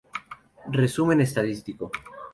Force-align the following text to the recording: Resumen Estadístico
Resumen 0.71 1.21
Estadístico 1.21 1.91